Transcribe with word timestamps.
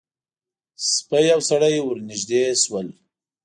سپی 0.91 1.25
او 1.35 1.41
سړی 1.49 1.75
ور 1.81 1.97
نږدې 2.09 2.43
شول. 2.61 2.87